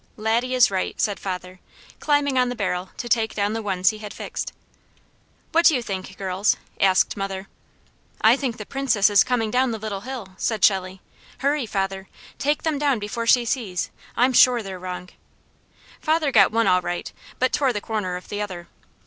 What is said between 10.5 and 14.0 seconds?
Shelley. "Hurry, father! Take them down before she sees!